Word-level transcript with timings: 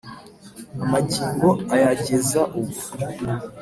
Amagingo 0.83 1.49
ayageza 1.75 2.41
ubu. 2.59 2.73